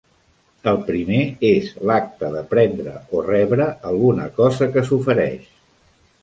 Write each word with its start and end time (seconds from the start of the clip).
El 0.69 0.77
primer, 0.85 1.19
és 1.49 1.67
l'acte 1.89 2.31
de 2.37 2.41
prendre 2.53 2.95
o 3.19 3.21
rebre 3.29 3.69
alguna 3.91 4.27
cosa 4.41 4.71
que 4.75 4.85
s'ofereix. 4.89 5.47